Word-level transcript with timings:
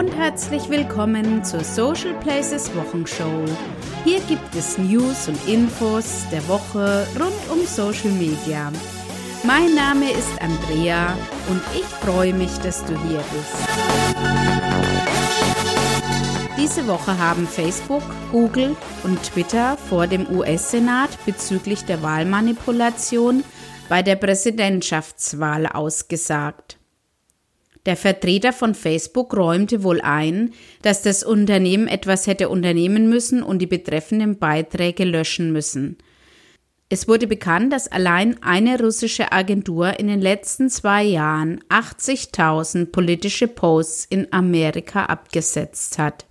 und 0.00 0.16
herzlich 0.16 0.70
willkommen 0.70 1.44
zur 1.44 1.62
Social 1.62 2.14
Places 2.20 2.74
Wochenshow. 2.74 3.44
Hier 4.02 4.18
gibt 4.20 4.54
es 4.54 4.78
News 4.78 5.28
und 5.28 5.46
Infos 5.46 6.24
der 6.32 6.48
Woche 6.48 7.06
rund 7.20 7.50
um 7.52 7.66
Social 7.66 8.10
Media. 8.12 8.72
Mein 9.44 9.74
Name 9.74 10.10
ist 10.10 10.40
Andrea 10.40 11.14
und 11.50 11.60
ich 11.74 11.84
freue 11.84 12.32
mich, 12.32 12.50
dass 12.60 12.82
du 12.86 12.98
hier 13.08 13.18
bist. 13.18 13.68
Diese 16.56 16.86
Woche 16.86 17.18
haben 17.18 17.46
Facebook, 17.46 18.02
Google 18.32 18.74
und 19.04 19.22
Twitter 19.22 19.76
vor 19.76 20.06
dem 20.06 20.26
US-Senat 20.30 21.10
bezüglich 21.26 21.84
der 21.84 22.00
Wahlmanipulation 22.00 23.44
bei 23.90 24.02
der 24.02 24.16
Präsidentschaftswahl 24.16 25.66
ausgesagt. 25.66 26.79
Der 27.86 27.96
Vertreter 27.96 28.52
von 28.52 28.74
Facebook 28.74 29.34
räumte 29.34 29.82
wohl 29.82 30.00
ein, 30.00 30.52
dass 30.82 31.02
das 31.02 31.24
Unternehmen 31.24 31.88
etwas 31.88 32.26
hätte 32.26 32.48
unternehmen 32.48 33.08
müssen 33.08 33.42
und 33.42 33.60
die 33.60 33.66
betreffenden 33.66 34.38
Beiträge 34.38 35.04
löschen 35.04 35.52
müssen. 35.52 35.96
Es 36.92 37.06
wurde 37.06 37.28
bekannt, 37.28 37.72
dass 37.72 37.86
allein 37.86 38.42
eine 38.42 38.78
russische 38.78 39.30
Agentur 39.30 39.98
in 40.00 40.08
den 40.08 40.20
letzten 40.20 40.68
zwei 40.68 41.04
Jahren 41.04 41.60
80.000 41.68 42.86
politische 42.86 43.46
Posts 43.46 44.06
in 44.06 44.32
Amerika 44.32 45.04
abgesetzt 45.04 45.98
hat. 45.98 46.26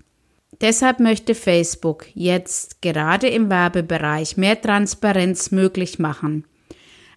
Deshalb 0.59 0.99
möchte 0.99 1.35
Facebook 1.35 2.07
jetzt 2.13 2.81
gerade 2.81 3.27
im 3.29 3.49
Werbebereich 3.49 4.35
mehr 4.35 4.59
Transparenz 4.59 5.51
möglich 5.51 5.97
machen. 5.97 6.43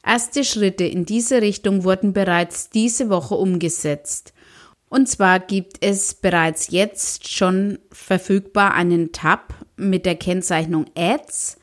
Erste 0.05 0.45
Schritte 0.45 0.84
in 0.84 1.05
diese 1.05 1.42
Richtung 1.42 1.84
wurden 1.84 2.12
bereits 2.12 2.70
diese 2.70 3.09
Woche 3.09 3.34
umgesetzt. 3.37 4.33
Und 4.88 5.09
zwar 5.09 5.40
gibt 5.40 5.79
es 5.80 6.15
bereits 6.15 6.71
jetzt 6.71 7.30
schon 7.30 7.79
verfügbar 7.90 8.74
einen 8.74 9.13
Tab 9.13 9.54
mit 9.76 10.04
der 10.04 10.16
Kennzeichnung 10.16 10.87
Ads, 10.95 11.57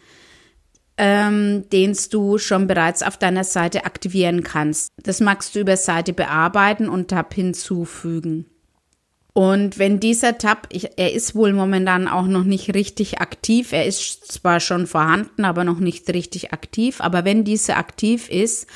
ähm, 0.98 1.70
den 1.70 1.96
du 2.10 2.38
schon 2.40 2.66
bereits 2.66 3.04
auf 3.04 3.18
deiner 3.18 3.44
Seite 3.44 3.86
aktivieren 3.86 4.44
kannst. 4.44 4.92
Das 4.98 5.20
magst 5.20 5.54
du 5.54 5.60
über 5.60 5.78
Seite 5.78 6.14
bearbeiten 6.14 6.90
und 6.90 7.10
Tab 7.10 7.34
hinzufügen. 7.34 8.46
Und 9.34 9.78
wenn 9.78 10.00
dieser 10.00 10.38
Tab, 10.38 10.68
ich, 10.72 10.98
er 10.98 11.14
ist 11.14 11.36
wohl 11.36 11.54
momentan 11.54 12.08
auch 12.08 12.26
noch 12.26 12.44
nicht 12.44 12.74
richtig 12.74 13.22
aktiv, 13.22 13.72
er 13.72 13.86
ist 13.86 14.32
zwar 14.32 14.60
schon 14.60 14.88
vorhanden, 14.88 15.46
aber 15.46 15.64
noch 15.64 15.80
nicht 15.80 16.10
richtig 16.10 16.52
aktiv, 16.52 17.00
aber 17.00 17.26
wenn 17.26 17.44
dieser 17.44 17.78
aktiv 17.78 18.30
ist, 18.30 18.68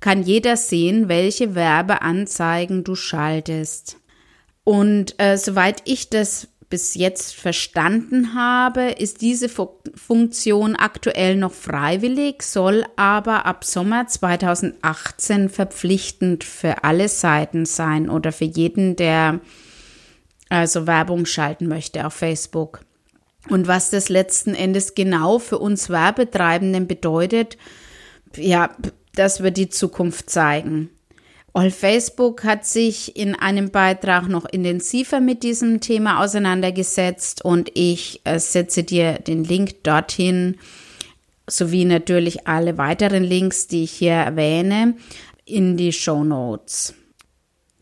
kann 0.00 0.22
jeder 0.22 0.56
sehen, 0.56 1.08
welche 1.08 1.54
Werbeanzeigen 1.54 2.84
du 2.84 2.94
schaltest. 2.94 3.96
Und 4.64 5.14
äh, 5.18 5.36
soweit 5.36 5.82
ich 5.84 6.08
das 6.08 6.48
bis 6.70 6.94
jetzt 6.94 7.34
verstanden 7.34 8.34
habe, 8.34 8.90
ist 8.90 9.22
diese 9.22 9.48
Fu 9.48 9.70
Funktion 9.94 10.76
aktuell 10.76 11.36
noch 11.36 11.52
freiwillig, 11.52 12.42
soll 12.42 12.84
aber 12.96 13.46
ab 13.46 13.64
Sommer 13.64 14.06
2018 14.06 15.48
verpflichtend 15.48 16.44
für 16.44 16.84
alle 16.84 17.08
Seiten 17.08 17.64
sein 17.64 18.10
oder 18.10 18.32
für 18.32 18.44
jeden, 18.44 18.96
der 18.96 19.40
also 20.48 20.86
Werbung 20.86 21.26
schalten 21.26 21.66
möchte 21.68 22.06
auf 22.06 22.14
Facebook. 22.14 22.80
Und 23.48 23.66
was 23.66 23.90
das 23.90 24.08
letzten 24.08 24.54
Endes 24.54 24.94
genau 24.94 25.38
für 25.38 25.58
uns 25.58 25.88
Werbetreibenden 25.90 26.86
bedeutet, 26.86 27.56
ja, 28.36 28.70
das 29.14 29.42
wird 29.42 29.56
die 29.56 29.68
Zukunft 29.68 30.30
zeigen. 30.30 30.90
All 31.54 31.70
Facebook 31.70 32.44
hat 32.44 32.66
sich 32.66 33.16
in 33.16 33.34
einem 33.34 33.70
Beitrag 33.70 34.28
noch 34.28 34.44
intensiver 34.44 35.18
mit 35.20 35.42
diesem 35.42 35.80
Thema 35.80 36.22
auseinandergesetzt 36.22 37.44
und 37.44 37.70
ich 37.74 38.20
äh, 38.24 38.38
setze 38.38 38.84
dir 38.84 39.14
den 39.14 39.44
Link 39.44 39.82
dorthin 39.82 40.56
sowie 41.48 41.84
natürlich 41.84 42.46
alle 42.46 42.78
weiteren 42.78 43.24
Links, 43.24 43.66
die 43.66 43.84
ich 43.84 43.92
hier 43.92 44.12
erwähne, 44.12 44.94
in 45.44 45.76
die 45.76 45.92
Show 45.92 46.24
Notes. 46.24 46.94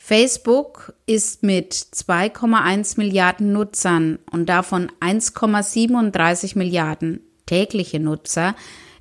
Facebook 0.09 0.94
ist 1.06 1.43
mit 1.43 1.75
2,1 1.75 2.97
Milliarden 2.97 3.53
Nutzern 3.53 4.21
und 4.31 4.49
davon 4.49 4.93
1,37 5.00 6.56
Milliarden 6.56 7.22
tägliche 7.44 7.99
Nutzer 7.99 8.55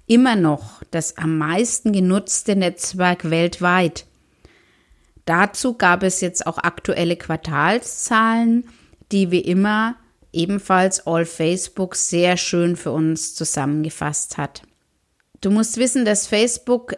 immer 0.07 0.35
noch 0.35 0.81
das 0.89 1.15
am 1.19 1.37
meisten 1.37 1.93
genutzte 1.93 2.55
Netzwerk 2.55 3.29
weltweit. 3.29 4.07
Dazu 5.25 5.75
gab 5.75 6.01
es 6.01 6.21
jetzt 6.21 6.47
auch 6.47 6.57
aktuelle 6.57 7.17
Quartalszahlen, 7.17 8.67
die 9.11 9.29
wie 9.29 9.41
immer 9.41 9.97
ebenfalls 10.33 11.05
All 11.05 11.25
Facebook 11.25 11.95
sehr 11.95 12.35
schön 12.35 12.75
für 12.75 12.91
uns 12.91 13.35
zusammengefasst 13.35 14.39
hat. 14.39 14.63
Du 15.39 15.51
musst 15.51 15.77
wissen, 15.77 16.03
dass 16.03 16.25
Facebook 16.25 16.95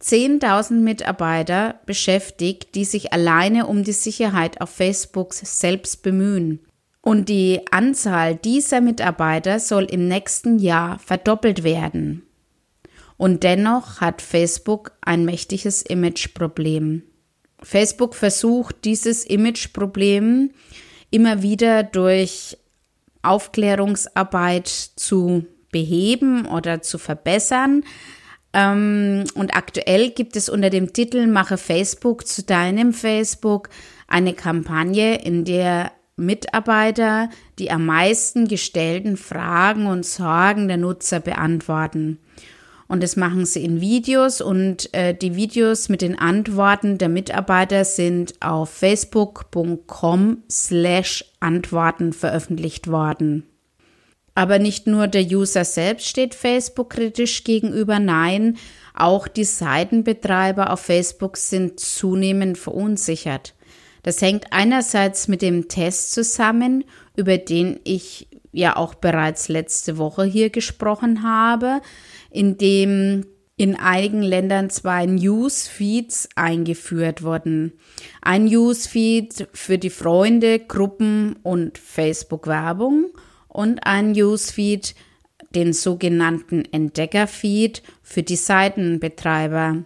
10.000 0.00 0.74
Mitarbeiter 0.74 1.80
beschäftigt, 1.86 2.74
die 2.74 2.84
sich 2.84 3.12
alleine 3.12 3.66
um 3.66 3.84
die 3.84 3.92
Sicherheit 3.92 4.60
auf 4.60 4.70
Facebook 4.70 5.34
selbst 5.34 6.02
bemühen. 6.02 6.60
Und 7.00 7.28
die 7.28 7.60
Anzahl 7.70 8.36
dieser 8.36 8.80
Mitarbeiter 8.80 9.60
soll 9.60 9.84
im 9.84 10.08
nächsten 10.08 10.58
Jahr 10.58 10.98
verdoppelt 10.98 11.64
werden. 11.64 12.22
Und 13.16 13.42
dennoch 13.42 14.00
hat 14.00 14.22
Facebook 14.22 14.92
ein 15.00 15.24
mächtiges 15.24 15.82
Imageproblem. 15.82 17.02
Facebook 17.62 18.14
versucht 18.14 18.84
dieses 18.84 19.24
Imageproblem 19.24 20.50
immer 21.10 21.42
wieder 21.42 21.82
durch 21.82 22.56
Aufklärungsarbeit 23.22 24.68
zu 24.68 25.46
beheben 25.72 26.46
oder 26.46 26.82
zu 26.82 26.98
verbessern, 26.98 27.84
und 28.54 29.50
aktuell 29.52 30.10
gibt 30.10 30.34
es 30.34 30.48
unter 30.48 30.70
dem 30.70 30.92
Titel 30.92 31.26
Mache 31.26 31.58
Facebook 31.58 32.26
zu 32.26 32.42
deinem 32.42 32.92
Facebook 32.92 33.68
eine 34.06 34.32
Kampagne, 34.32 35.22
in 35.22 35.44
der 35.44 35.92
Mitarbeiter 36.16 37.30
die 37.58 37.70
am 37.70 37.86
meisten 37.86 38.48
gestellten 38.48 39.16
Fragen 39.16 39.86
und 39.86 40.04
Sorgen 40.04 40.68
der 40.68 40.76
Nutzer 40.76 41.20
beantworten. 41.20 42.18
Und 42.88 43.02
das 43.02 43.16
machen 43.16 43.44
sie 43.44 43.64
in 43.64 43.82
Videos 43.82 44.40
und 44.40 44.92
äh, 44.94 45.14
die 45.14 45.36
Videos 45.36 45.90
mit 45.90 46.00
den 46.00 46.18
Antworten 46.18 46.96
der 46.96 47.10
Mitarbeiter 47.10 47.84
sind 47.84 48.34
auf 48.40 48.70
facebook.com 48.70 50.38
slash 50.50 51.24
Antworten 51.38 52.14
veröffentlicht 52.14 52.88
worden. 52.88 53.44
Aber 54.38 54.60
nicht 54.60 54.86
nur 54.86 55.08
der 55.08 55.24
User 55.24 55.64
selbst 55.64 56.06
steht 56.06 56.32
Facebook 56.32 56.90
kritisch 56.90 57.42
gegenüber, 57.42 57.98
nein, 57.98 58.56
auch 58.94 59.26
die 59.26 59.42
Seitenbetreiber 59.42 60.72
auf 60.72 60.78
Facebook 60.78 61.36
sind 61.36 61.80
zunehmend 61.80 62.56
verunsichert. 62.56 63.56
Das 64.04 64.22
hängt 64.22 64.52
einerseits 64.52 65.26
mit 65.26 65.42
dem 65.42 65.66
Test 65.66 66.12
zusammen, 66.12 66.84
über 67.16 67.36
den 67.36 67.80
ich 67.82 68.28
ja 68.52 68.76
auch 68.76 68.94
bereits 68.94 69.48
letzte 69.48 69.98
Woche 69.98 70.22
hier 70.22 70.50
gesprochen 70.50 71.24
habe, 71.24 71.80
in 72.30 72.58
dem 72.58 73.26
in 73.56 73.74
einigen 73.74 74.22
Ländern 74.22 74.70
zwei 74.70 75.04
Newsfeeds 75.04 76.28
eingeführt 76.36 77.24
wurden. 77.24 77.72
Ein 78.22 78.44
Newsfeed 78.44 79.48
für 79.52 79.78
die 79.78 79.90
Freunde, 79.90 80.60
Gruppen 80.60 81.34
und 81.42 81.76
Facebook-Werbung 81.76 83.10
und 83.48 83.86
ein 83.86 84.12
Newsfeed, 84.12 84.94
den 85.54 85.72
sogenannten 85.72 86.64
Entdeckerfeed 86.64 87.82
für 88.02 88.22
die 88.22 88.36
Seitenbetreiber. 88.36 89.84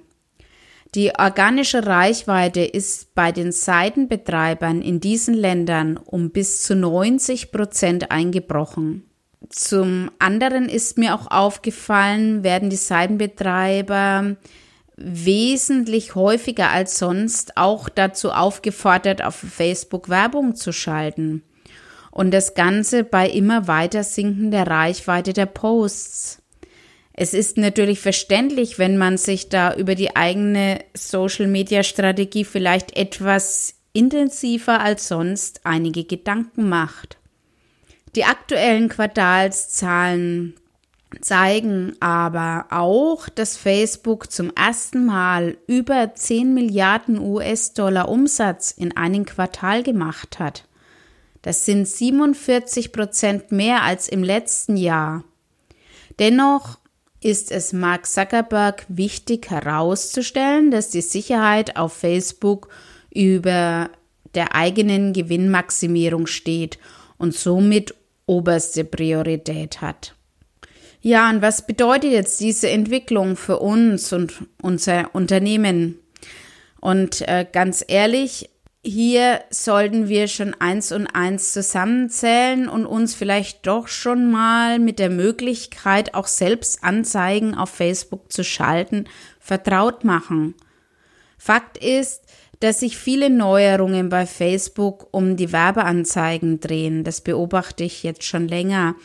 Die 0.95 1.13
organische 1.19 1.87
Reichweite 1.87 2.61
ist 2.61 3.15
bei 3.15 3.33
den 3.33 3.51
Seitenbetreibern 3.53 4.83
in 4.83 5.01
diesen 5.01 5.35
Ländern 5.35 5.97
um 5.97 6.31
bis 6.31 6.63
zu 6.63 6.77
90 6.77 7.51
Prozent 7.51 8.11
eingebrochen. 8.11 9.05
Zum 9.49 10.11
anderen 10.19 10.69
ist 10.69 10.99
mir 10.99 11.15
auch 11.15 11.31
aufgefallen, 11.31 12.43
werden 12.43 12.69
die 12.69 12.77
Seitenbetreiber 12.77 14.37
wesentlich 14.97 16.15
häufiger 16.15 16.71
als 16.71 16.99
sonst 16.99 17.57
auch 17.57 17.89
dazu 17.89 18.31
aufgefordert, 18.31 19.25
auf 19.25 19.35
Facebook 19.35 20.09
Werbung 20.11 20.55
zu 20.55 20.73
schalten 20.73 21.43
und 22.13 22.31
das 22.31 22.55
Ganze 22.55 23.03
bei 23.03 23.29
immer 23.29 23.67
weiter 23.67 24.05
sinkender 24.05 24.67
Reichweite 24.67 25.33
der 25.33 25.47
Posts. 25.47 26.43
Es 27.15 27.35
ist 27.35 27.57
natürlich 27.57 28.01
verständlich, 28.01 28.79
wenn 28.79 28.97
man 28.97 29.17
sich 29.17 29.49
da 29.49 29.75
über 29.75 29.95
die 29.95 30.15
eigene 30.15 30.79
Social-Media-Strategie 30.95 32.45
vielleicht 32.45 32.97
etwas 32.97 33.75
intensiver 33.93 34.81
als 34.81 35.09
sonst 35.09 35.61
einige 35.65 36.05
Gedanken 36.05 36.69
macht. 36.69 37.19
Die 38.15 38.25
aktuellen 38.25 38.89
Quartalszahlen 38.89 40.55
zeigen 41.21 41.97
aber 42.01 42.67
auch, 42.71 43.29
dass 43.29 43.57
Facebook 43.57 44.31
zum 44.31 44.51
ersten 44.55 45.07
Mal 45.07 45.57
über 45.67 46.15
10 46.15 46.53
Milliarden 46.53 47.19
US-Dollar 47.19 48.09
Umsatz 48.09 48.71
in 48.71 48.97
einem 48.97 49.25
Quartal 49.25 49.83
gemacht 49.83 50.39
hat. 50.39 50.65
Das 51.43 51.67
sind 51.67 51.87
47 51.87 52.93
Prozent 52.93 53.53
mehr 53.53 53.83
als 53.83 54.09
im 54.09 54.23
letzten 54.23 54.77
Jahr. 54.77 55.25
Dennoch 56.19 56.79
ist 57.21 57.53
es 57.53 57.73
Mark 57.73 58.07
Zuckerberg 58.07 58.85
wichtig 58.89 59.51
herauszustellen, 59.51 60.71
dass 60.71 60.91
die 60.91 61.03
Sicherheit 61.03 61.77
auf 61.77 61.93
Facebook 61.93 62.69
über 63.13 63.91
der 64.35 64.55
eigenen 64.55 65.13
Gewinnmaximierung 65.13 66.27
steht 66.27 66.79
und 67.19 67.35
somit 67.35 67.95
oberste 68.27 68.85
Priorität 68.85 69.81
hat. 69.81 70.15
Ja, 71.01 71.29
und 71.29 71.43
was 71.43 71.67
bedeutet 71.67 72.13
jetzt 72.13 72.41
diese 72.41 72.71
Entwicklung 72.71 73.37
für 73.37 73.59
uns 73.59 74.13
und 74.13 74.47
unser 74.63 75.15
Unternehmen? 75.15 75.99
Und 76.81 77.21
äh, 77.29 77.47
ganz 77.51 77.85
ehrlich, 77.87 78.49
hier 78.85 79.43
sollten 79.51 80.09
wir 80.09 80.27
schon 80.27 80.55
eins 80.55 80.91
und 80.91 81.07
eins 81.07 81.53
zusammenzählen 81.53 82.69
und 82.69 82.85
uns 82.85 83.15
vielleicht 83.15 83.67
doch 83.67 83.87
schon 83.87 84.31
mal 84.31 84.81
mit 84.81 84.99
der 84.99 85.11
Möglichkeit, 85.11 86.15
auch 86.15 86.27
selbst 86.27 86.83
Anzeigen 86.83 87.55
auf 87.55 87.71
Facebook 87.71 88.33
zu 88.33 88.43
schalten, 88.43 89.05
vertraut 89.39 90.03
machen. 90.03 90.55
Fakt 91.39 91.79
ist, 91.79 92.25
dass 92.59 92.81
sich 92.81 92.97
viele 92.97 93.31
Neuerungen 93.31 94.09
bei 94.09 94.27
Facebook 94.27 95.09
um 95.13 95.37
die 95.37 95.53
Werbeanzeigen 95.53 96.59
drehen. 96.61 97.05
Das 97.05 97.21
beobachte 97.21 97.85
ich 97.85 98.03
jetzt 98.03 98.25
schon 98.25 98.49
länger. 98.49 98.97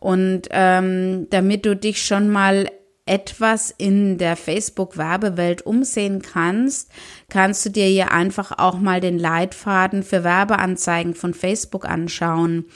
Und 0.00 0.42
ähm, 0.50 1.26
damit 1.30 1.66
du 1.66 1.76
dich 1.76 2.04
schon 2.04 2.30
mal 2.30 2.70
etwas 3.06 3.72
in 3.76 4.18
der 4.18 4.36
Facebook-Werbewelt 4.36 5.62
umsehen 5.62 6.22
kannst, 6.22 6.90
kannst 7.28 7.64
du 7.64 7.70
dir 7.70 7.86
hier 7.86 8.10
einfach 8.12 8.58
auch 8.58 8.78
mal 8.78 9.00
den 9.00 9.18
Leitfaden 9.18 10.02
für 10.02 10.24
Werbeanzeigen 10.24 11.14
von 11.14 11.32
Facebook 11.32 11.88
anschauen. 11.88 12.66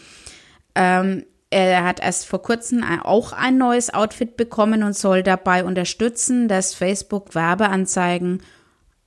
Ähm, 0.77 1.25
er 1.50 1.85
hat 1.85 2.00
erst 2.00 2.27
vor 2.27 2.43
kurzem 2.43 2.85
auch 3.03 3.32
ein 3.32 3.59
neues 3.59 3.93
Outfit 3.93 4.37
bekommen 4.37 4.85
und 4.85 4.97
soll 4.97 5.25
dabei 5.25 5.65
unterstützen, 5.65 6.47
dass 6.47 6.75
Facebook 6.75 7.35
Werbeanzeigen 7.35 8.41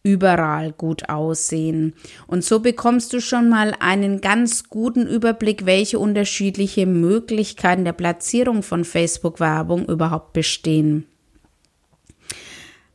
überall 0.03 0.73
gut 0.73 1.07
aussehen. 1.07 1.93
Und 2.27 2.43
so 2.43 2.59
bekommst 2.59 3.13
du 3.13 3.21
schon 3.21 3.47
mal 3.47 3.73
einen 3.79 4.19
ganz 4.19 4.65
guten 4.69 5.07
Überblick, 5.07 5.65
welche 5.65 5.97
unterschiedliche 5.99 6.85
Möglichkeiten 6.85 7.85
der 7.85 7.93
Platzierung 7.93 8.61
von 8.61 8.83
Facebook-Werbung 8.83 9.85
überhaupt 9.85 10.33
bestehen. 10.33 11.07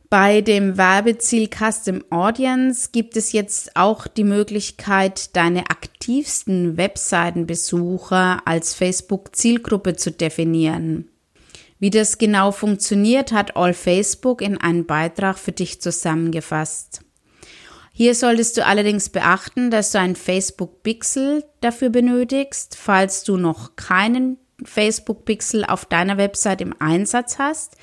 Bei 0.09 0.41
dem 0.41 0.75
Werbeziel 0.75 1.47
Custom 1.47 2.03
Audience 2.09 2.89
gibt 2.91 3.15
es 3.15 3.31
jetzt 3.31 3.75
auch 3.75 4.07
die 4.07 4.23
Möglichkeit, 4.23 5.35
deine 5.35 5.69
aktivsten 5.69 6.77
Webseitenbesucher 6.77 8.41
als 8.43 8.73
Facebook-Zielgruppe 8.73 9.95
zu 9.95 10.09
definieren. 10.11 11.09
Wie 11.77 11.91
das 11.91 12.17
genau 12.17 12.51
funktioniert, 12.51 13.31
hat 13.31 13.55
All 13.55 13.75
Facebook 13.75 14.41
in 14.41 14.57
einem 14.57 14.87
Beitrag 14.87 15.37
für 15.37 15.51
dich 15.51 15.79
zusammengefasst. 15.79 17.01
Hier 17.93 18.15
solltest 18.15 18.57
du 18.57 18.65
allerdings 18.65 19.09
beachten, 19.09 19.69
dass 19.69 19.91
du 19.91 19.99
ein 19.99 20.15
Facebook 20.15 20.81
Pixel 20.81 21.43
dafür 21.61 21.91
benötigst, 21.91 22.75
falls 22.75 23.23
du 23.23 23.37
noch 23.37 23.75
keinen 23.75 24.37
Facebook 24.63 25.25
Pixel 25.25 25.65
auf 25.65 25.85
deiner 25.85 26.17
Website 26.17 26.61
im 26.61 26.73
Einsatz 26.79 27.37
hast, 27.37 27.77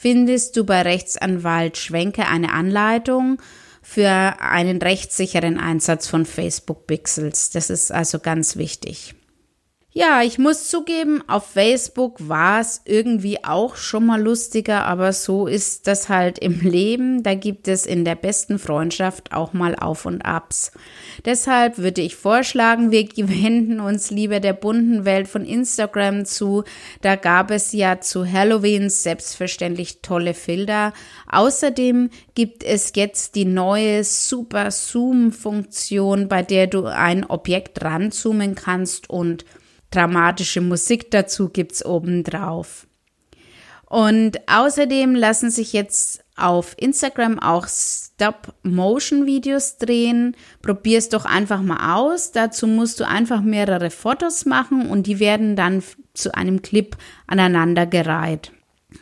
findest 0.00 0.56
du 0.56 0.64
bei 0.64 0.80
Rechtsanwalt 0.80 1.76
Schwenke 1.76 2.26
eine 2.26 2.54
Anleitung 2.54 3.36
für 3.82 4.08
einen 4.08 4.80
rechtssicheren 4.80 5.58
Einsatz 5.58 6.06
von 6.06 6.24
Facebook 6.24 6.86
Pixels. 6.86 7.50
Das 7.50 7.68
ist 7.68 7.92
also 7.92 8.18
ganz 8.18 8.56
wichtig. 8.56 9.14
Ja, 9.92 10.22
ich 10.22 10.38
muss 10.38 10.68
zugeben, 10.68 11.24
auf 11.26 11.48
Facebook 11.48 12.28
war 12.28 12.60
es 12.60 12.82
irgendwie 12.84 13.42
auch 13.42 13.74
schon 13.74 14.06
mal 14.06 14.22
lustiger, 14.22 14.84
aber 14.84 15.12
so 15.12 15.48
ist 15.48 15.88
das 15.88 16.08
halt 16.08 16.38
im 16.38 16.60
Leben. 16.62 17.24
Da 17.24 17.34
gibt 17.34 17.66
es 17.66 17.86
in 17.86 18.04
der 18.04 18.14
besten 18.14 18.60
Freundschaft 18.60 19.32
auch 19.32 19.52
mal 19.52 19.74
Auf 19.74 20.06
und 20.06 20.22
Abs. 20.22 20.70
Deshalb 21.24 21.78
würde 21.78 22.02
ich 22.02 22.14
vorschlagen, 22.14 22.92
wir 22.92 23.08
wenden 23.16 23.80
uns 23.80 24.12
lieber 24.12 24.38
der 24.38 24.52
bunten 24.52 25.04
Welt 25.04 25.26
von 25.26 25.44
Instagram 25.44 26.24
zu. 26.24 26.62
Da 27.00 27.16
gab 27.16 27.50
es 27.50 27.72
ja 27.72 28.00
zu 28.00 28.24
Halloween 28.24 28.90
selbstverständlich 28.90 30.02
tolle 30.02 30.34
Filter. 30.34 30.92
Außerdem 31.26 32.10
gibt 32.36 32.62
es 32.62 32.92
jetzt 32.94 33.34
die 33.34 33.44
neue 33.44 34.04
Super 34.04 34.70
Zoom 34.70 35.32
Funktion, 35.32 36.28
bei 36.28 36.44
der 36.44 36.68
du 36.68 36.84
ein 36.84 37.24
Objekt 37.24 37.82
ranzoomen 37.82 38.54
kannst 38.54 39.10
und 39.10 39.44
dramatische 39.90 40.60
Musik 40.60 41.10
dazu 41.10 41.48
gibt's 41.48 41.84
obendrauf. 41.84 42.86
Und 43.86 44.48
außerdem 44.48 45.16
lassen 45.16 45.50
sich 45.50 45.72
jetzt 45.72 46.22
auf 46.36 46.76
Instagram 46.78 47.40
auch 47.40 47.66
Stop-Motion-Videos 47.68 49.78
drehen. 49.78 50.36
Probier 50.62 50.98
es 50.98 51.08
doch 51.08 51.24
einfach 51.24 51.60
mal 51.60 51.98
aus. 51.98 52.30
Dazu 52.30 52.68
musst 52.68 53.00
du 53.00 53.06
einfach 53.06 53.42
mehrere 53.42 53.90
Fotos 53.90 54.46
machen 54.46 54.88
und 54.88 55.08
die 55.08 55.18
werden 55.18 55.56
dann 55.56 55.82
zu 56.14 56.32
einem 56.34 56.62
Clip 56.62 56.96
aneinandergereiht. 57.26 58.52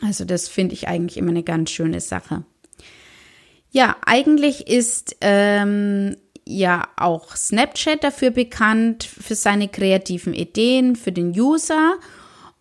Also 0.01 0.25
das 0.25 0.47
finde 0.47 0.73
ich 0.73 0.87
eigentlich 0.87 1.17
immer 1.17 1.29
eine 1.29 1.43
ganz 1.43 1.69
schöne 1.69 2.01
Sache. 2.01 2.43
Ja, 3.71 3.95
eigentlich 4.03 4.67
ist 4.67 5.17
ähm, 5.21 6.17
ja 6.49 6.87
auch 6.97 7.35
Snapchat 7.35 8.03
dafür 8.03 8.31
bekannt, 8.31 9.03
für 9.03 9.35
seine 9.35 9.67
kreativen 9.67 10.33
Ideen, 10.33 10.95
für 10.95 11.11
den 11.11 11.39
User. 11.39 11.95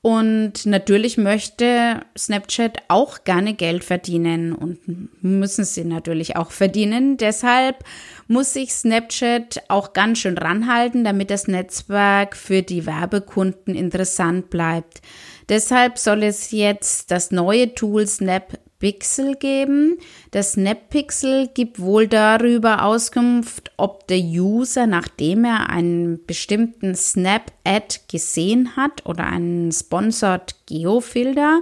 Und 0.00 0.64
natürlich 0.64 1.18
möchte 1.18 2.02
Snapchat 2.16 2.78
auch 2.86 3.24
gerne 3.24 3.54
Geld 3.54 3.82
verdienen 3.82 4.52
und 4.52 4.78
müssen 5.22 5.64
sie 5.64 5.84
natürlich 5.84 6.36
auch 6.36 6.52
verdienen. 6.52 7.16
Deshalb 7.16 7.82
muss 8.28 8.52
sich 8.52 8.72
Snapchat 8.72 9.64
auch 9.68 9.92
ganz 9.94 10.18
schön 10.18 10.38
ranhalten, 10.38 11.02
damit 11.02 11.30
das 11.30 11.48
Netzwerk 11.48 12.36
für 12.36 12.62
die 12.62 12.86
Werbekunden 12.86 13.74
interessant 13.74 14.50
bleibt. 14.50 15.00
Deshalb 15.48 15.98
soll 15.98 16.22
es 16.22 16.52
jetzt 16.52 17.10
das 17.10 17.32
neue 17.32 17.74
Tool 17.74 18.06
Snap 18.06 18.58
Pixel 18.78 19.34
geben. 19.34 19.98
Das 20.30 20.52
Snap-Pixel 20.52 21.48
gibt 21.48 21.80
wohl 21.80 22.06
darüber 22.06 22.84
Auskunft, 22.84 23.72
ob 23.76 24.06
der 24.06 24.18
User, 24.20 24.86
nachdem 24.86 25.44
er 25.44 25.68
einen 25.68 26.24
bestimmten 26.26 26.94
Snap-Ad 26.94 28.00
gesehen 28.10 28.76
hat 28.76 29.04
oder 29.04 29.26
einen 29.26 29.72
Sponsored 29.72 30.54
Geofilter 30.66 31.60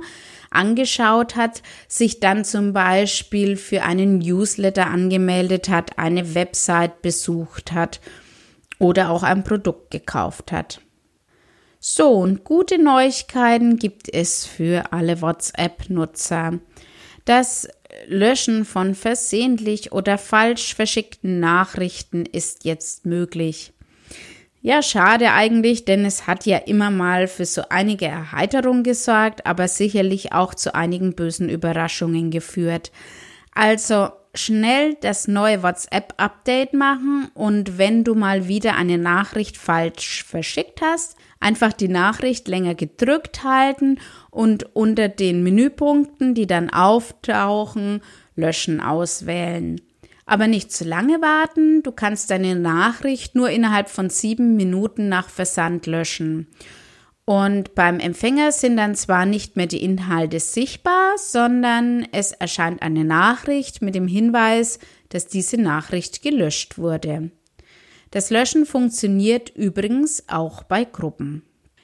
angeschaut 0.50 1.37
hat, 1.37 1.62
sich 1.88 2.20
dann 2.20 2.44
zum 2.44 2.73
Beispiel 2.73 3.56
für 3.56 3.82
einen 3.82 4.18
Newsletter 4.18 4.87
angemeldet 4.87 5.68
hat, 5.68 5.99
eine 5.99 6.35
Website 6.35 7.02
besucht 7.02 7.73
hat 7.73 8.00
oder 8.78 9.11
auch 9.11 9.23
ein 9.23 9.42
Produkt 9.42 9.90
gekauft 9.90 10.52
hat. 10.52 10.80
So, 11.78 12.11
und 12.11 12.44
gute 12.44 12.82
Neuigkeiten 12.82 13.76
gibt 13.76 14.12
es 14.12 14.44
für 14.44 14.92
alle 14.92 15.23
WhatsApp-Nutzer. 15.23 16.58
Das 17.26 17.68
Löschen 18.06 18.64
von 18.64 18.95
versehentlich 18.95 19.92
oder 19.92 20.16
falsch 20.16 20.75
verschickten 20.75 21.40
Nachrichten 21.40 22.25
ist 22.25 22.64
jetzt 22.64 23.04
möglich. 23.04 23.73
Ja, 24.62 24.80
schade 24.80 25.33
eigentlich, 25.33 25.85
denn 25.85 26.04
es 26.04 26.26
hat 26.26 26.47
ja 26.47 26.59
immer 26.59 26.90
mal 26.90 27.28
für 27.28 27.45
so 27.45 27.62
einige 27.68 28.06
Erheiterung 28.06 28.83
gesorgt, 28.83 29.45
aber 29.45 29.68
sicherlich 29.68 30.33
auch 30.33 30.54
zu 30.54 30.75
einigen 30.75 31.14
bösen 31.14 31.49
Überraschungen 31.49 32.30
geführt. 32.30 32.90
Also 33.54 34.09
schnell 34.38 34.95
das 35.00 35.28
neue 35.28 35.62
WhatsApp-Update 35.62 36.73
machen 36.75 37.28
und 37.35 37.78
wenn 37.78 38.05
du 38.05 38.14
mal 38.14 38.49
wieder 38.49 38.76
eine 38.76 38.99
Nachricht 38.99 39.57
falsch 39.57 40.25
verschickt 40.25 40.81
hast, 40.83 41.16
einfach 41.40 41.73
die 41.73 41.88
Nachricht 41.88 42.49
länger 42.49 42.75
gedrückt 42.75 43.45
halten 43.45 43.99
und 44.31 44.75
unter 44.76 45.09
den 45.09 45.43
Menüpunkten, 45.43 46.35
die 46.35 46.47
dann 46.47 46.71
auftauchen, 46.71 48.00
löschen 48.35 48.81
auswählen. 48.81 49.81
Aber 50.26 50.49
nicht 50.49 50.73
zu 50.73 50.85
lange 50.85 51.21
warten, 51.23 51.83
du 51.83 51.93
kannst 51.93 52.31
deine 52.31 52.57
Nachricht 52.57 53.37
nur 53.37 53.49
innerhalb 53.49 53.88
von 53.88 54.11
sieben 54.11 54.57
Minuten 54.57 55.09
nach 55.09 55.28
Versand 55.28 55.87
löschen. 55.87 56.49
Und 57.26 57.75
beim 57.75 57.99
Empfänger 57.99 58.52
sind 58.52 58.76
dann 58.76 58.95
zwar 58.95 59.26
nicht 59.26 59.56
mehr 59.56 59.66
die 59.66 59.83
Inhalte 59.83 60.38
sichtbar, 60.38 61.18
sondern 61.18 62.06
es 62.12 62.30
erscheint 62.30 62.83
eine 62.83 63.04
Nachricht 63.04 63.83
mit 63.83 63.97
dem 63.97 64.06
Hinweis, 64.06 64.78
dass 65.09 65.26
diese 65.26 65.61
Nachricht 65.61 66.23
gelöscht 66.23 66.78
wurde. 66.78 67.33
Das 68.12 68.30
Löschen 68.30 68.64
funktioniert 68.64 69.50
übrigens 69.50 70.25
auch 70.28 70.62
bei 70.62 70.85
Gruppen. 70.85 71.42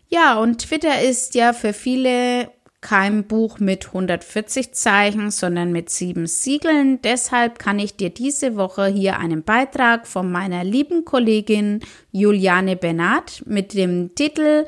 Ja, 0.09 0.39
und 0.39 0.59
Twitter 0.59 1.03
ist 1.03 1.35
ja 1.35 1.53
für 1.53 1.73
viele 1.73 2.49
kein 2.81 3.25
Buch 3.25 3.59
mit 3.59 3.87
140 3.89 4.75
Zeichen, 4.75 5.33
sondern 5.33 5.73
mit 5.73 5.91
sieben 5.91 6.27
Siegeln. 6.29 7.03
Deshalb 7.03 7.59
kann 7.59 7.81
ich 7.81 7.97
dir 7.97 8.11
diese 8.11 8.55
Woche 8.55 8.87
hier 8.87 9.19
einen 9.19 9.43
Beitrag 9.43 10.07
von 10.07 10.31
meiner 10.31 10.63
lieben 10.63 11.05
Kollegin 11.05 11.81
Juliane 12.13 12.77
Bernat 12.77 13.43
mit 13.47 13.75
dem 13.75 14.15
Titel 14.15 14.67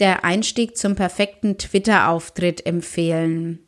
Der 0.00 0.24
Einstieg 0.24 0.76
zum 0.76 0.94
perfekten 0.94 1.58
Twitter-Auftritt 1.58 2.66
empfehlen. 2.66 3.60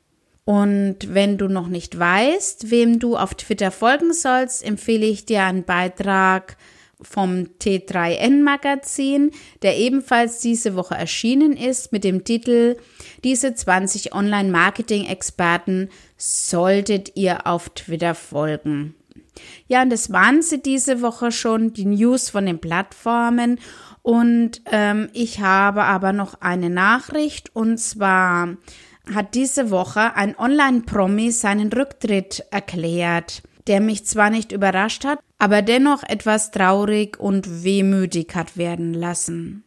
Und 0.45 1.13
wenn 1.15 1.37
du 1.37 1.49
noch 1.49 1.69
nicht 1.69 1.99
weißt, 1.99 2.71
wem 2.71 2.99
du 2.99 3.17
auf 3.17 3.35
Twitter 3.35 3.71
folgen 3.71 4.13
sollst, 4.13 4.65
empfehle 4.65 5.07
ich 5.07 5.27
dir 5.27 5.45
einen 5.45 5.65
Beitrag 5.65 6.57
vom 7.01 7.49
T3N 7.61 8.43
Magazin, 8.43 9.31
der 9.63 9.77
ebenfalls 9.77 10.41
diese 10.41 10.75
Woche 10.75 10.95
erschienen 10.95 11.57
ist 11.57 11.93
mit 11.93 12.05
dem 12.05 12.25
Titel 12.25 12.77
Diese 13.25 13.55
20 13.55 14.15
Online-Marketing-Experten 14.15 15.91
solltet 16.17 17.13
ihr 17.15 17.47
auf 17.47 17.69
Twitter 17.71 18.15
folgen. 18.15 18.95
Ja, 19.67 19.83
und 19.83 19.91
das 19.91 20.13
waren 20.13 20.43
sie 20.43 20.63
diese 20.63 21.03
Woche 21.03 21.33
schon, 21.33 21.73
die 21.73 21.87
News 21.87 22.31
von 22.31 22.47
den 22.47 22.61
Plattformen. 22.61 23.59
Und 24.03 24.63
ähm, 24.73 25.09
ich 25.13 25.41
habe 25.41 25.85
aber 25.85 26.13
noch 26.13 26.41
eine 26.41 26.71
Nachricht 26.71 27.55
und 27.55 27.79
zwar 27.79 28.57
hat 29.15 29.35
diese 29.35 29.71
Woche 29.71 30.15
ein 30.17 30.39
Online-Promi 30.39 31.31
seinen 31.31 31.73
Rücktritt 31.73 32.45
erklärt, 32.51 33.43
der 33.67 33.81
mich 33.81 34.07
zwar 34.07 34.31
nicht 34.31 34.53
überrascht 34.53 35.05
hat, 35.05 35.19
aber 35.39 35.63
dennoch 35.63 36.03
etwas 36.03 36.51
traurig 36.51 37.19
und 37.19 37.65
wehmütig 37.65 38.35
hat 38.35 38.57
werden 38.57 38.95
lassen. 38.95 39.65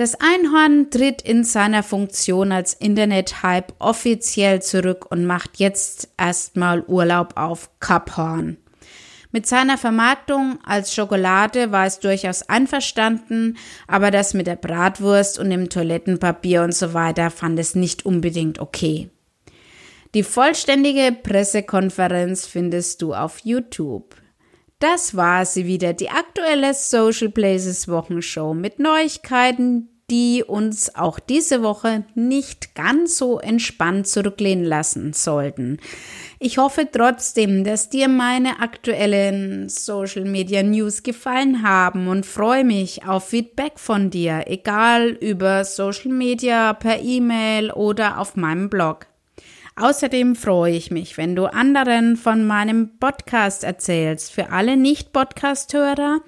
Das 0.00 0.14
Einhorn 0.14 0.90
tritt 0.90 1.20
in 1.20 1.44
seiner 1.44 1.82
Funktion 1.82 2.52
als 2.52 2.72
Internet-Hype 2.72 3.74
offiziell 3.80 4.62
zurück 4.62 5.04
und 5.10 5.26
macht 5.26 5.58
jetzt 5.58 6.08
erstmal 6.16 6.80
Urlaub 6.86 7.34
auf 7.36 7.68
Cap 7.80 8.16
Horn. 8.16 8.56
Mit 9.30 9.46
seiner 9.46 9.76
Vermarktung 9.76 10.58
als 10.64 10.94
Schokolade 10.94 11.70
war 11.70 11.84
es 11.84 12.00
durchaus 12.00 12.48
einverstanden, 12.48 13.58
aber 13.86 14.10
das 14.10 14.32
mit 14.32 14.46
der 14.46 14.56
Bratwurst 14.56 15.38
und 15.38 15.50
dem 15.50 15.68
Toilettenpapier 15.68 16.62
und 16.62 16.74
so 16.74 16.94
weiter 16.94 17.28
fand 17.28 17.58
es 17.58 17.74
nicht 17.74 18.06
unbedingt 18.06 18.58
okay. 18.58 19.10
Die 20.14 20.22
vollständige 20.22 21.12
Pressekonferenz 21.12 22.46
findest 22.46 23.02
du 23.02 23.12
auf 23.12 23.40
YouTube. 23.40 24.16
Das 24.78 25.14
war 25.14 25.44
sie 25.44 25.66
wieder, 25.66 25.92
die 25.92 26.08
aktuelle 26.08 26.72
Social 26.72 27.28
Places 27.28 27.86
Wochenshow 27.86 28.54
mit 28.54 28.78
Neuigkeiten, 28.78 29.89
die 30.10 30.42
uns 30.44 30.94
auch 30.96 31.18
diese 31.20 31.62
Woche 31.62 32.04
nicht 32.14 32.74
ganz 32.74 33.16
so 33.16 33.38
entspannt 33.38 34.08
zurücklehnen 34.08 34.64
lassen 34.64 35.12
sollten. 35.12 35.78
Ich 36.40 36.58
hoffe 36.58 36.88
trotzdem, 36.90 37.64
dass 37.64 37.90
dir 37.90 38.08
meine 38.08 38.60
aktuellen 38.60 39.68
Social 39.68 40.24
Media 40.24 40.62
News 40.62 41.02
gefallen 41.02 41.62
haben 41.62 42.08
und 42.08 42.26
freue 42.26 42.64
mich 42.64 43.06
auf 43.06 43.28
Feedback 43.28 43.78
von 43.78 44.10
dir, 44.10 44.44
egal 44.46 45.10
über 45.10 45.64
Social 45.64 46.10
Media, 46.10 46.72
per 46.72 47.00
E-Mail 47.00 47.70
oder 47.70 48.18
auf 48.18 48.36
meinem 48.36 48.68
Blog. 48.68 49.06
Außerdem 49.76 50.34
freue 50.34 50.74
ich 50.74 50.90
mich, 50.90 51.16
wenn 51.16 51.36
du 51.36 51.46
anderen 51.46 52.16
von 52.16 52.46
meinem 52.46 52.98
Podcast 52.98 53.64
erzählst. 53.64 54.32
Für 54.32 54.50
alle 54.50 54.76
Nicht-Podcast-Hörer 54.76 56.20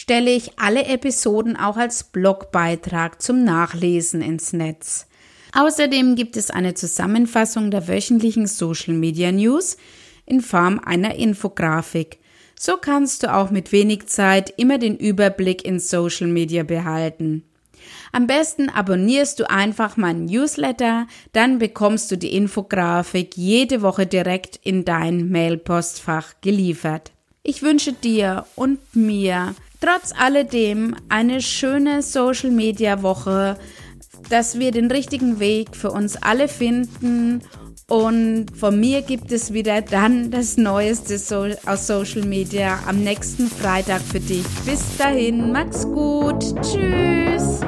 stelle 0.00 0.30
ich 0.30 0.58
alle 0.58 0.86
Episoden 0.86 1.58
auch 1.58 1.76
als 1.76 2.04
Blogbeitrag 2.04 3.20
zum 3.20 3.44
Nachlesen 3.44 4.22
ins 4.22 4.54
Netz. 4.54 5.06
Außerdem 5.52 6.14
gibt 6.14 6.38
es 6.38 6.50
eine 6.50 6.72
Zusammenfassung 6.72 7.70
der 7.70 7.86
wöchentlichen 7.86 8.46
Social 8.46 8.94
Media 8.94 9.30
News 9.30 9.76
in 10.24 10.40
Form 10.40 10.80
einer 10.82 11.16
Infografik. 11.16 12.18
So 12.58 12.78
kannst 12.78 13.24
du 13.24 13.34
auch 13.34 13.50
mit 13.50 13.72
wenig 13.72 14.06
Zeit 14.06 14.54
immer 14.56 14.78
den 14.78 14.96
Überblick 14.96 15.66
in 15.66 15.78
Social 15.78 16.28
Media 16.28 16.62
behalten. 16.62 17.44
Am 18.10 18.26
besten 18.26 18.70
abonnierst 18.70 19.38
du 19.38 19.50
einfach 19.50 19.98
meinen 19.98 20.24
Newsletter, 20.24 21.08
dann 21.34 21.58
bekommst 21.58 22.10
du 22.10 22.16
die 22.16 22.34
Infografik 22.34 23.36
jede 23.36 23.82
Woche 23.82 24.06
direkt 24.06 24.60
in 24.62 24.86
dein 24.86 25.28
Mailpostfach 25.28 26.36
geliefert. 26.40 27.12
Ich 27.42 27.62
wünsche 27.62 27.92
dir 27.92 28.46
und 28.56 28.78
mir 28.94 29.54
trotz 29.80 30.12
alledem 30.18 30.94
eine 31.08 31.40
schöne 31.40 32.02
Social 32.02 32.50
Media 32.50 33.02
Woche, 33.02 33.58
dass 34.28 34.58
wir 34.58 34.70
den 34.70 34.90
richtigen 34.90 35.40
Weg 35.40 35.74
für 35.74 35.90
uns 35.90 36.16
alle 36.16 36.48
finden 36.48 37.42
und 37.90 38.46
von 38.56 38.78
mir 38.78 39.02
gibt 39.02 39.32
es 39.32 39.52
wieder 39.52 39.82
dann 39.82 40.30
das 40.30 40.56
Neueste 40.56 41.16
aus 41.66 41.86
Social 41.88 42.22
Media 42.22 42.78
am 42.86 43.02
nächsten 43.02 43.48
Freitag 43.48 44.00
für 44.00 44.20
dich. 44.20 44.46
Bis 44.64 44.96
dahin, 44.96 45.50
mach's 45.50 45.84
gut. 45.86 46.40
Tschüss. 46.62 47.60